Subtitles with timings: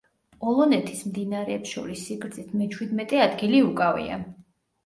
[0.43, 4.19] პოლონეთის მდინარეებს შორის სიგრძით მეჩვიდმეტე ადგილი უკავია.